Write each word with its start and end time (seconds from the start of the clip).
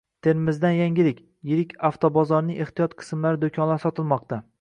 Termizdan 0.27 0.71
yangilik! 0.77 1.19
Yirik 1.49 1.75
avtobozorning 1.91 2.63
ehtiyot 2.67 2.95
qismlari 3.03 3.41
do‘konlari 3.45 3.85
sotilmoqda 3.85 4.41